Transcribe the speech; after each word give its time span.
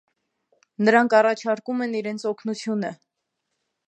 Նրանք 0.87 1.13
առաջարկում 1.17 1.83
են 1.87 1.93
իրենց 2.01 2.25
օգնությունը։ 2.31 2.91